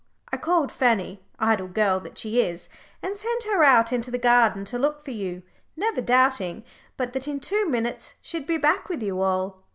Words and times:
I 0.31 0.37
called 0.37 0.71
Fanny, 0.71 1.21
idle 1.37 1.67
girl 1.67 1.99
that 1.99 2.17
she 2.17 2.41
is, 2.41 2.69
and 3.03 3.15
sent 3.15 3.43
her 3.43 3.63
out 3.63 3.93
into 3.93 4.09
the 4.09 4.17
garden 4.17 4.65
to 4.65 4.79
look 4.79 5.05
for 5.05 5.11
you, 5.11 5.43
never 5.75 6.01
doubting 6.01 6.63
but 6.97 7.13
that 7.13 7.27
in 7.27 7.39
two 7.39 7.69
minutes 7.69 8.15
she'd 8.19 8.47
be 8.47 8.57
back 8.57 8.89
with 8.89 9.03
you 9.03 9.21
all." 9.21 9.61